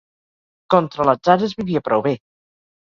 [0.75, 2.19] Contra l'atzar es vivia prou bé.